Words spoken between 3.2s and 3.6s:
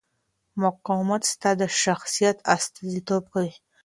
کوي.